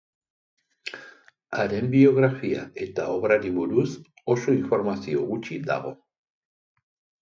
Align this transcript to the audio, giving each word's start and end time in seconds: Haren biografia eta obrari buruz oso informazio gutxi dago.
Haren 1.57 1.91
biografia 1.97 2.65
eta 2.87 3.07
obrari 3.19 3.55
buruz 3.61 3.87
oso 4.37 4.59
informazio 4.59 5.31
gutxi 5.33 5.65
dago. 5.73 5.99